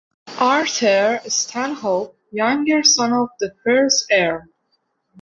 Arthur 0.39 1.19
Stanhope, 1.27 2.17
younger 2.31 2.81
son 2.81 3.13
of 3.13 3.29
the 3.39 3.53
first 3.63 4.07
Earl. 4.11 4.45